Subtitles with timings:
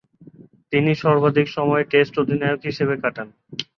[0.73, 3.27] তিনি সর্বাধিক সময় টেস্ট অধিনায়ক হিসেবে কাটান।